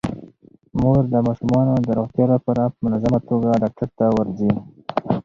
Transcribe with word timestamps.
مور 0.79 1.01
د 1.13 1.15
ماشومانو 1.27 1.73
د 1.87 1.89
روغتیا 1.99 2.25
لپاره 2.35 2.63
په 2.73 2.77
منظمه 2.85 3.19
توګه 3.29 3.59
ډاکټر 3.61 3.89
ته 3.97 4.05
ورځي. 4.17 4.51